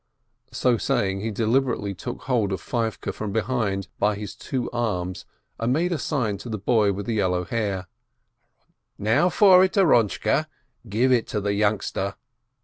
[0.51, 5.25] So saying, he deliberately took hold of Feivke from behind, by his two arms,
[5.59, 7.85] and made a sign to the boy with yellow hair.
[8.97, 10.47] "Now for it, Aarontche,
[10.89, 12.15] give it to the youngster!"